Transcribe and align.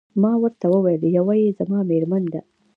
ما 0.21 0.31
ورته 0.41 0.65
وویل: 0.69 1.01
یوه 1.17 1.33
يې 1.41 1.49
زما 1.59 1.79
میرمن 1.89 2.23
ده. 2.33 2.41